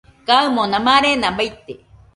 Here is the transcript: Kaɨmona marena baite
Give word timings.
Kaɨmona 0.27 0.77
marena 0.85 1.27
baite 1.37 1.73